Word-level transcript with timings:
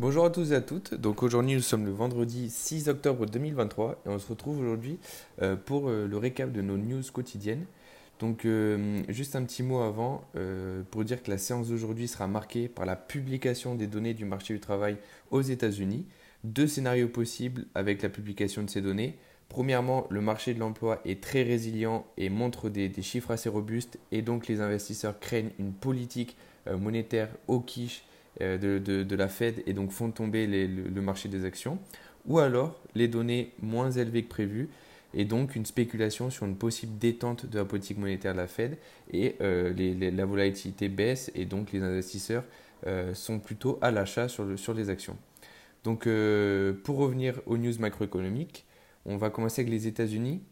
Bonjour 0.00 0.24
à 0.24 0.30
tous 0.30 0.52
et 0.52 0.54
à 0.54 0.60
toutes. 0.60 0.94
Donc 0.94 1.24
aujourd'hui 1.24 1.56
nous 1.56 1.60
sommes 1.60 1.84
le 1.84 1.90
vendredi 1.90 2.50
6 2.50 2.88
octobre 2.88 3.26
2023 3.26 4.00
et 4.06 4.08
on 4.08 4.20
se 4.20 4.28
retrouve 4.28 4.60
aujourd'hui 4.60 5.00
euh, 5.42 5.56
pour 5.56 5.88
euh, 5.88 6.06
le 6.06 6.16
récap 6.16 6.52
de 6.52 6.62
nos 6.62 6.76
news 6.76 7.02
quotidiennes. 7.12 7.64
Donc 8.20 8.44
euh, 8.44 9.02
juste 9.08 9.34
un 9.34 9.42
petit 9.42 9.64
mot 9.64 9.80
avant 9.80 10.22
pour 10.92 11.02
dire 11.02 11.20
que 11.20 11.32
la 11.32 11.36
séance 11.36 11.70
d'aujourd'hui 11.70 12.06
sera 12.06 12.28
marquée 12.28 12.68
par 12.68 12.86
la 12.86 12.94
publication 12.94 13.74
des 13.74 13.88
données 13.88 14.14
du 14.14 14.24
marché 14.24 14.54
du 14.54 14.60
travail 14.60 14.98
aux 15.32 15.42
États-Unis. 15.42 16.06
Deux 16.44 16.68
scénarios 16.68 17.08
possibles 17.08 17.64
avec 17.74 18.00
la 18.00 18.08
publication 18.08 18.62
de 18.62 18.70
ces 18.70 18.80
données. 18.80 19.18
Premièrement, 19.48 20.06
le 20.10 20.20
marché 20.20 20.54
de 20.54 20.60
l'emploi 20.60 21.00
est 21.06 21.20
très 21.20 21.42
résilient 21.42 22.06
et 22.16 22.28
montre 22.28 22.68
des, 22.68 22.88
des, 22.88 23.02
chiffres 23.02 23.32
assez 23.32 23.48
robustes 23.48 23.98
et 24.12 24.22
donc 24.22 24.46
les 24.46 24.60
investisseurs 24.60 25.18
craignent 25.18 25.50
une 25.58 25.72
politique 25.72 26.36
monétaire 26.70 27.30
au 27.48 27.58
quiche 27.58 28.04
euh, 28.40 28.58
de, 28.58 29.16
la 29.16 29.28
Fed 29.28 29.62
et 29.66 29.72
donc 29.72 29.90
font 29.90 30.12
tomber 30.12 30.46
le, 30.46 31.00
marché 31.00 31.28
des 31.28 31.44
actions, 31.44 31.78
ou 32.26 32.38
alors 32.38 32.80
les 32.94 33.08
données 33.08 33.52
moins 33.60 33.90
élevées 33.90 34.22
que 34.22 34.28
prévu 34.28 34.68
et 35.12 35.24
donc 35.24 35.56
une 35.56 35.66
spéculation 35.66 36.30
sur 36.30 36.46
une 36.46 36.54
possible 36.54 36.98
détente 36.98 37.46
de 37.46 37.58
la 37.58 37.64
politique 37.64 37.98
monétaire 37.98 38.34
de 38.34 38.38
la 38.38 38.46
Fed 38.46 38.76
et 39.12 39.34
euh, 39.40 39.72
la 39.98 40.24
volatilité 40.24 40.88
baisse 40.88 41.32
et 41.34 41.46
donc 41.46 41.72
les 41.72 41.82
investisseurs 41.82 42.44
euh, 42.86 43.12
sont 43.12 43.40
plutôt 43.40 43.78
à 43.80 43.90
l'achat 43.90 44.28
sur, 44.28 44.56
sur, 44.56 44.72
les 44.72 44.88
actions. 44.88 45.16
Donc 45.82 46.08
pour 46.84 46.98
revenir 46.98 47.40
aux 47.46 47.56
news 47.56 47.74
macroéconomiques, 47.80 48.66
on 49.04 49.16
va 49.16 49.30
commencer 49.30 49.62
avec 49.62 49.72
les 49.72 49.86
États-Unis. 49.86 50.42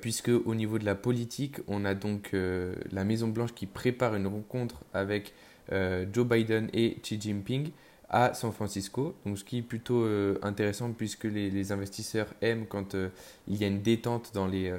puisque 0.00 0.30
au 0.30 0.54
niveau 0.54 0.78
de 0.78 0.84
la 0.84 0.94
politique, 0.94 1.56
on 1.68 1.84
a 1.84 1.94
donc 1.94 2.30
la 2.32 3.04
Maison 3.04 3.28
Blanche 3.28 3.52
qui 3.54 3.66
prépare 3.66 4.14
une 4.14 4.26
rencontre 4.26 4.84
avec 4.94 5.34
Joe 5.70 6.26
Biden 6.26 6.68
et 6.72 6.96
Xi 7.02 7.20
Jinping 7.20 7.70
à 8.14 8.32
San 8.32 8.52
Francisco. 8.52 9.16
Donc, 9.26 9.38
ce 9.38 9.44
qui 9.44 9.58
est 9.58 9.62
plutôt 9.62 10.02
euh, 10.02 10.38
intéressant 10.42 10.92
puisque 10.92 11.24
les, 11.24 11.72
investisseurs 11.72 12.28
aiment 12.42 12.66
quand 12.66 12.94
euh, 12.94 13.08
il 13.48 13.56
y 13.56 13.64
a 13.64 13.66
une 13.66 13.82
détente 13.82 14.30
dans 14.34 14.46
les, 14.46 14.70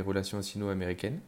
relations 0.00 0.40
sino-américaines. 0.42 1.18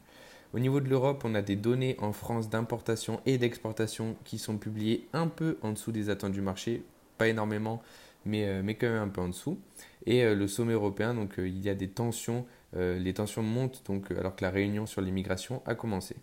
Au 0.54 0.60
niveau 0.60 0.80
de 0.80 0.88
l'Europe, 0.88 1.22
on 1.24 1.34
a 1.34 1.42
des 1.42 1.56
données 1.56 1.96
en 1.98 2.12
France 2.12 2.48
d'importation 2.48 3.20
et 3.26 3.36
d'exportation 3.36 4.16
qui 4.24 4.38
sont 4.38 4.58
publiées 4.58 5.08
un 5.12 5.26
peu 5.26 5.58
en 5.62 5.72
dessous 5.72 5.90
des 5.90 6.08
attentes 6.08 6.32
du 6.32 6.40
marché, 6.40 6.84
pas 7.18 7.26
énormément, 7.26 7.82
mais, 8.24 8.62
quand 8.80 8.86
même 8.86 9.02
un 9.02 9.08
peu 9.08 9.20
en 9.20 9.28
dessous. 9.28 9.58
Et 10.06 10.34
le 10.34 10.46
sommet 10.46 10.72
européen, 10.72 11.14
donc 11.14 11.34
il 11.38 11.60
y 11.60 11.68
a 11.68 11.74
des 11.74 11.88
tensions, 11.88 12.46
les 12.74 13.12
tensions 13.12 13.42
montent 13.42 13.82
donc, 13.86 14.12
alors 14.12 14.36
que 14.36 14.44
la 14.44 14.50
réunion 14.50 14.86
sur 14.86 15.00
l'immigration 15.00 15.62
a 15.66 15.74
commencé. 15.74 16.14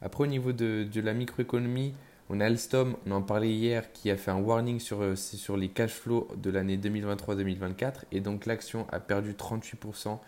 Après, 0.00 0.24
au 0.24 0.28
niveau 0.28 0.52
de 0.52 1.00
la 1.00 1.12
microéconomie, 1.12 1.92
on 2.30 2.38
a 2.38 2.46
Alstom, 2.46 2.96
on 3.06 3.10
en 3.10 3.22
parlait 3.22 3.50
hier, 3.50 3.92
qui 3.92 4.08
a 4.08 4.16
fait 4.16 4.30
un 4.30 4.38
warning 4.38 4.78
sur, 4.78 5.02
euh, 5.02 5.16
sur 5.16 5.56
les 5.56 5.68
cash 5.68 5.90
flows 5.90 6.28
de 6.36 6.50
l'année 6.50 6.76
2023-2024 6.76 8.04
et 8.12 8.20
donc 8.20 8.46
l'action 8.46 8.86
a 8.92 9.00
perdu 9.00 9.32
38%, 9.32 10.20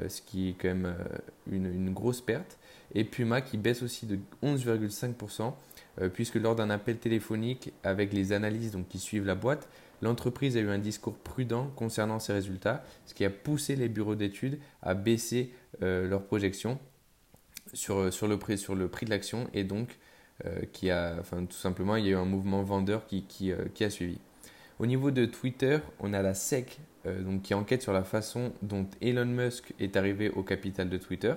euh, 0.00 0.08
ce 0.08 0.22
qui 0.22 0.48
est 0.48 0.52
quand 0.54 0.68
même 0.68 0.86
euh, 0.86 1.52
une, 1.52 1.92
grosse 1.92 2.22
perte. 2.22 2.58
Et 2.94 3.04
Puma 3.04 3.42
qui 3.42 3.58
baisse 3.58 3.82
aussi 3.82 4.06
de 4.06 4.18
11,5% 4.42 5.52
puisque 6.14 6.36
lors 6.36 6.56
d'un 6.56 6.70
appel 6.70 6.96
téléphonique 6.96 7.72
avec 7.84 8.12
les 8.12 8.32
analyses 8.32 8.72
donc, 8.72 8.88
qui 8.88 8.98
suivent 8.98 9.26
la 9.26 9.34
boîte, 9.34 9.68
l'entreprise 10.00 10.56
a 10.56 10.60
eu 10.60 10.70
un 10.70 10.78
discours 10.78 11.14
prudent 11.14 11.70
concernant 11.76 12.18
ses 12.18 12.32
résultats, 12.32 12.82
ce 13.04 13.12
qui 13.12 13.24
a 13.24 13.30
poussé 13.30 13.76
les 13.76 13.88
bureaux 13.88 14.14
d'études 14.14 14.58
à 14.82 14.94
baisser 14.94 15.52
leurs 15.80 16.22
projections 16.22 16.78
sur, 17.74 18.10
le 18.26 18.36
prix, 18.38 18.58
sur 18.58 18.74
le 18.74 18.88
prix 18.88 19.04
de 19.04 19.10
l'action 19.10 19.48
et 19.52 19.62
donc 19.62 19.98
qui 20.72 20.90
a, 20.90 21.16
enfin, 21.18 21.44
tout 21.44 21.56
simplement, 21.56 21.96
il 21.96 22.06
y 22.06 22.08
a 22.08 22.12
eu 22.12 22.16
un 22.16 22.24
mouvement 22.24 22.62
vendeur 22.62 23.06
qui, 23.06 23.24
qui, 23.24 23.52
euh, 23.52 23.64
qui 23.74 23.84
a 23.84 23.90
suivi. 23.90 24.18
Au 24.78 24.86
niveau 24.86 25.10
de 25.10 25.26
Twitter, 25.26 25.78
on 25.98 26.12
a 26.12 26.22
la 26.22 26.34
SEC 26.34 26.78
euh, 27.06 27.22
donc, 27.22 27.42
qui 27.42 27.54
enquête 27.54 27.82
sur 27.82 27.92
la 27.92 28.04
façon 28.04 28.52
dont 28.62 28.86
Elon 29.02 29.26
Musk 29.26 29.74
est 29.78 29.96
arrivé 29.96 30.30
au 30.30 30.42
capital 30.42 30.88
de 30.88 30.96
Twitter. 30.96 31.34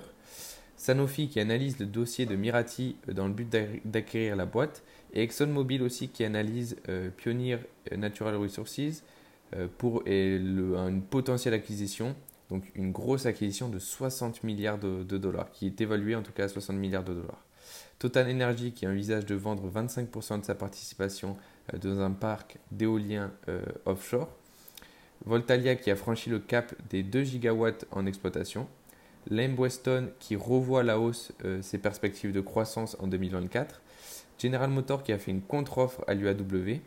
Sanofi 0.76 1.28
qui 1.28 1.40
analyse 1.40 1.78
le 1.78 1.86
dossier 1.86 2.26
de 2.26 2.34
Mirati 2.34 2.96
dans 3.06 3.28
le 3.28 3.32
but 3.32 3.48
d'acquérir 3.84 4.36
la 4.36 4.46
boîte. 4.46 4.82
Et 5.12 5.22
ExxonMobil 5.22 5.82
aussi 5.82 6.08
qui 6.08 6.24
analyse 6.24 6.76
Pioneer 7.16 7.58
Natural 7.96 8.34
Resources 8.34 9.04
pour 9.78 10.02
une 10.06 11.00
potentielle 11.08 11.54
acquisition, 11.54 12.16
donc 12.50 12.70
une 12.74 12.92
grosse 12.92 13.26
acquisition 13.26 13.68
de 13.68 13.78
60 13.78 14.42
milliards 14.44 14.78
de, 14.78 15.02
dollars, 15.18 15.50
qui 15.50 15.66
est 15.66 15.80
évaluée 15.80 16.14
en 16.14 16.22
tout 16.22 16.32
cas 16.32 16.44
à 16.44 16.48
60 16.48 16.76
milliards 16.76 17.04
de 17.04 17.14
dollars. 17.14 17.42
Total 17.98 18.30
Energy 18.30 18.72
qui 18.72 18.86
envisage 18.86 19.24
de 19.24 19.34
vendre 19.34 19.70
25% 19.70 20.40
de 20.40 20.44
sa 20.44 20.54
participation 20.54 21.36
euh, 21.72 21.78
dans 21.78 22.00
un 22.00 22.10
parc 22.10 22.58
d'éolien 22.70 23.32
euh, 23.48 23.62
offshore. 23.86 24.28
Voltalia 25.24 25.76
qui 25.76 25.90
a 25.90 25.96
franchi 25.96 26.28
le 26.28 26.38
cap 26.38 26.74
des 26.90 27.02
2 27.02 27.22
gigawatts 27.22 27.86
en 27.92 28.04
exploitation. 28.04 28.68
Lamb 29.30 29.58
Weston 29.58 30.10
qui 30.18 30.36
revoit 30.36 30.82
la 30.82 30.98
hausse 30.98 31.32
euh, 31.44 31.62
ses 31.62 31.78
perspectives 31.78 32.32
de 32.32 32.40
croissance 32.40 32.96
en 33.00 33.06
2024. 33.06 33.80
General 34.38 34.68
Motors 34.68 35.02
qui 35.02 35.12
a 35.12 35.18
fait 35.18 35.30
une 35.30 35.40
contre-offre 35.40 36.04
à 36.06 36.14
l'UAW. 36.14 36.80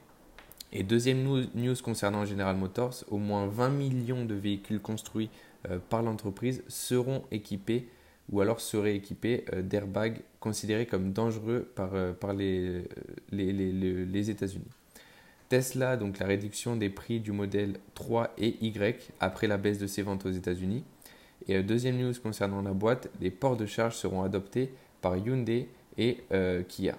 Et 0.73 0.83
deuxième 0.83 1.23
news, 1.23 1.75
concernant 1.81 2.25
General 2.25 2.55
Motors, 2.55 3.05
au 3.09 3.17
moins 3.17 3.47
20 3.47 3.69
millions 3.69 4.25
de 4.25 4.35
véhicules 4.35 4.81
construits 4.81 5.29
par 5.89 6.03
l'entreprise 6.03 6.63
seront 6.67 7.23
équipés 7.31 7.87
ou 8.31 8.41
alors 8.41 8.59
seraient 8.59 8.95
équipés 8.95 9.45
euh, 9.53 9.61
d'airbags 9.61 10.21
considérés 10.39 10.85
comme 10.85 11.13
dangereux 11.13 11.71
par, 11.75 11.91
euh, 11.93 12.83
les, 13.31 14.29
États-Unis. 14.29 14.67
Tesla, 15.49 15.95
donc 15.95 16.19
la 16.19 16.25
réduction 16.25 16.75
des 16.75 16.89
prix 16.89 17.21
du 17.21 17.31
modèle 17.31 17.79
3 17.95 18.33
et 18.37 18.55
Y 18.65 19.11
après 19.19 19.47
la 19.47 19.57
baisse 19.57 19.79
de 19.79 19.87
ses 19.87 20.01
ventes 20.01 20.25
aux 20.25 20.31
États-Unis. 20.31 20.83
Et 21.47 21.55
euh, 21.55 21.63
deuxième 21.63 21.97
news 21.97 22.13
concernant 22.21 22.61
la 22.61 22.73
boîte, 22.73 23.09
les 23.21 23.31
ports 23.31 23.55
de 23.55 23.65
charge 23.65 23.95
seront 23.95 24.23
adoptés 24.23 24.73
par 25.01 25.15
Hyundai 25.15 25.69
et 25.97 26.17
Kia. 26.67 26.95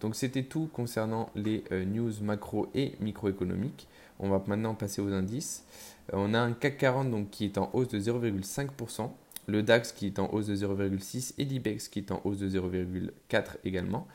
Donc 0.00 0.16
c'était 0.16 0.44
tout 0.44 0.68
concernant 0.72 1.30
les 1.34 1.64
news 1.86 2.12
macro 2.22 2.68
et 2.74 2.94
microéconomiques. 3.00 3.88
On 4.18 4.28
va 4.28 4.42
maintenant 4.46 4.74
passer 4.74 5.02
aux 5.02 5.12
indices. 5.12 5.64
on 6.12 6.34
a 6.34 6.40
un 6.40 6.52
CAC 6.52 6.78
40 6.78 7.10
donc, 7.10 7.30
qui 7.30 7.44
est 7.44 7.58
en 7.58 7.70
hausse 7.72 7.88
de 7.88 8.00
0,5% 8.00 9.10
le 9.46 9.62
DAX 9.62 9.92
qui 9.92 10.06
est 10.06 10.18
en 10.18 10.32
hausse 10.32 10.46
de 10.46 10.56
0,6% 10.56 11.34
et 11.38 11.44
l'IBEX 11.44 11.88
qui 11.88 11.98
est 12.00 12.12
en 12.12 12.20
hausse 12.24 12.38
de 12.38 12.48
0,4 12.48 13.56
également. 13.64 14.06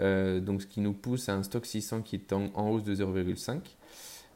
Euh, 0.00 0.40
donc 0.40 0.62
ce 0.62 0.66
qui 0.66 0.80
nous 0.80 0.92
pousse 0.92 1.28
à 1.28 1.34
un 1.34 1.42
stock 1.42 1.64
600 1.64 2.02
qui 2.02 2.16
est 2.16 2.32
en, 2.32 2.50
hausse 2.68 2.84
de 2.84 2.94
0,5. 2.94 3.60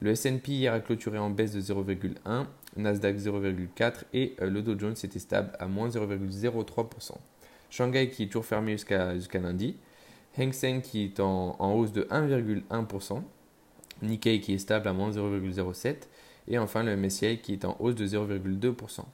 Le 0.00 0.10
S&P 0.12 0.52
hier 0.52 0.72
a 0.72 0.80
clôturé 0.80 1.18
en 1.18 1.28
baisse 1.28 1.52
de 1.52 1.60
0,1%, 1.60 2.46
Nasdaq 2.76 3.16
0,4% 3.16 3.92
et 4.14 4.34
euh, 4.40 4.48
le 4.48 4.62
Dow 4.62 4.78
Jones 4.78 4.94
était 5.02 5.18
stable 5.18 5.52
à 5.58 5.66
moins 5.66 5.88
0,03%. 5.88 7.12
Shanghai 7.68 8.08
qui 8.08 8.24
est 8.24 8.26
toujours 8.26 8.46
fermé 8.46 8.72
jusqu'à 8.72 9.14
lundi. 9.34 9.76
Hang 10.38 10.52
Seng 10.52 10.80
qui 10.80 11.04
est 11.04 11.20
en, 11.20 11.56
hausse 11.74 11.92
de 11.92 12.02
1,1%. 12.04 13.22
Nikkei 14.02 14.40
qui 14.40 14.54
est 14.54 14.58
stable 14.58 14.88
à 14.88 14.92
moins 14.92 15.10
0,07%. 15.10 15.96
Et 16.48 16.58
enfin 16.58 16.82
le 16.82 16.96
MSCI 16.96 17.38
qui 17.38 17.52
est 17.52 17.64
en 17.64 17.76
hausse 17.80 17.94
de 17.94 18.06
0,2%. 18.06 19.04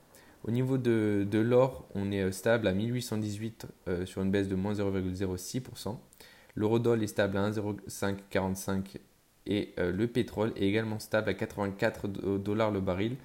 Au 0.47 0.51
niveau 0.53 0.79
de, 0.79 1.39
l'or, 1.39 1.87
on 1.95 2.13
est 2.13 2.23
euh, 2.23 2.31
stable 2.31 2.69
à 2.69 2.73
1818 2.73 3.67
euh, 3.89 4.07
sur 4.07 4.23
une 4.23 4.31
baisse 4.31 4.49
de 4.49 4.55
moins 4.55 4.75
0,06%. 4.75 5.97
L'eurodoll 6.55 7.03
est 7.03 7.09
stable 7.09 7.37
à 7.37 7.51
1,0545 7.51 8.99
et 9.47 9.75
euh, 9.79 9.91
le 9.91 10.07
pétrole 10.07 10.53
est 10.57 10.69
également 10.69 11.01
stable 11.01 11.31
à 11.31 11.35
84 11.35 12.09
dollars 12.39 12.71
le 12.71 12.81
baril. 12.81 13.17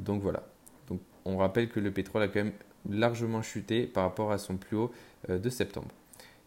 donc 0.00 0.22
voilà. 0.22 0.42
Donc 0.88 1.00
on 1.24 1.36
rappelle 1.36 1.68
que 1.68 1.80
le 1.80 1.90
pétrole 1.90 2.22
a 2.22 2.28
quand 2.28 2.42
même 2.42 2.52
largement 2.88 3.42
chuté 3.42 3.86
par 3.86 4.04
rapport 4.04 4.32
à 4.32 4.38
son 4.38 4.56
plus 4.56 4.76
haut 4.76 4.90
de 5.28 5.48
septembre. 5.50 5.88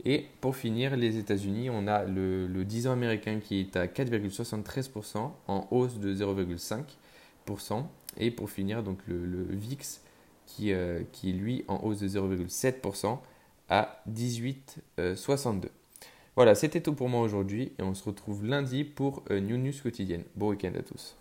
Et 0.05 0.25
pour 0.41 0.55
finir, 0.55 0.95
les 0.95 1.17
États-Unis, 1.17 1.69
on 1.69 1.87
a 1.87 2.03
le, 2.03 2.47
le 2.47 2.65
10 2.65 2.87
ans 2.87 2.91
américain 2.91 3.39
qui 3.39 3.59
est 3.59 3.75
à 3.75 3.87
4,73% 3.87 5.31
en 5.47 5.67
hausse 5.71 5.97
de 5.99 6.13
0,5%. 6.13 7.83
Et 8.17 8.31
pour 8.31 8.49
finir, 8.49 8.83
donc 8.83 8.99
le, 9.07 9.45
VIX 9.49 10.01
qui, 10.45 10.71
euh, 10.71 11.01
qui 11.11 11.31
est 11.31 11.33
lui 11.33 11.63
en 11.67 11.83
hausse 11.83 11.99
de 11.99 12.07
0,7% 12.07 13.19
à 13.69 14.01
18,62. 14.09 14.97
Euh, 14.99 15.69
voilà, 16.35 16.55
c'était 16.55 16.81
tout 16.81 16.93
pour 16.93 17.09
moi 17.09 17.21
aujourd'hui 17.21 17.73
et 17.79 17.83
on 17.83 17.95
se 17.95 18.03
retrouve 18.03 18.45
lundi 18.45 18.83
pour 18.83 19.23
une 19.29 19.47
New 19.47 19.57
News 19.57 19.73
quotidienne. 19.81 20.23
Bon 20.35 20.49
week-end 20.49 20.71
à 20.77 20.83
tous. 20.83 21.15